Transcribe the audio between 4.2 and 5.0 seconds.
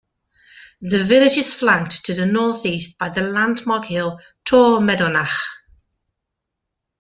Torr